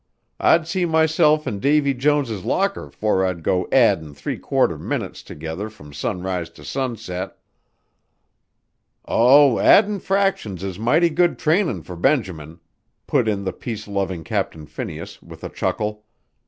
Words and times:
I'd 0.39 0.67
see 0.67 0.87
myself 0.87 1.45
in 1.45 1.59
Davie 1.59 1.93
Jones's 1.93 2.43
locker 2.43 2.89
'fore 2.89 3.23
I'd 3.23 3.43
go 3.43 3.67
addin' 3.71 4.15
three 4.15 4.39
quarter 4.39 4.75
minutes 4.79 5.21
together 5.21 5.69
from 5.69 5.93
sunrise 5.93 6.49
to 6.57 6.65
sunset." 6.65 7.37
"Oh, 9.05 9.59
addin' 9.59 9.99
fractions 9.99 10.63
is 10.63 10.79
mighty 10.79 11.11
good 11.11 11.37
trainin' 11.37 11.83
for 11.83 11.95
Benjamin," 11.95 12.59
put 13.05 13.27
in 13.27 13.43
the 13.43 13.53
peace 13.53 13.87
loving 13.87 14.23
Captain 14.23 14.65
Phineas, 14.65 15.21
with 15.21 15.43
a 15.43 15.49
chuckle. 15.49 16.03